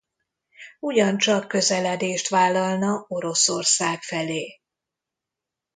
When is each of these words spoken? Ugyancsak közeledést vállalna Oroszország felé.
Ugyancsak 0.79 1.47
közeledést 1.47 2.29
vállalna 2.29 3.05
Oroszország 3.07 4.01
felé. 4.01 4.61